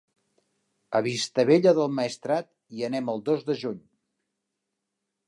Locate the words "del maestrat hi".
1.79-2.87